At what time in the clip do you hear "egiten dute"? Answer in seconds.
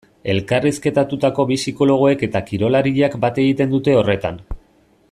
3.45-3.97